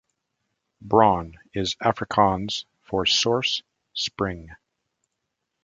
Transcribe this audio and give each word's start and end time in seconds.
Bron 0.81 1.37
is 1.53 1.75
Afrikaans 1.75 2.65
for 2.81 3.05
'source', 3.05 3.61
'spring'. 3.93 4.49